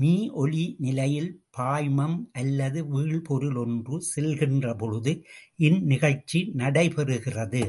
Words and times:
மீஒலி 0.00 0.64
நிலையில் 0.78 1.30
பாய்மம் 1.58 2.16
அல்லது 2.32 2.80
வீழ்பொருள் 2.90 3.56
ஒன்று 3.62 3.96
செல்லுகின்ற 4.10 4.74
பொழுது 4.76 5.14
இந்நிகழ்ச்சி 5.68 6.42
நடைபெறுகிறது. 6.54 7.64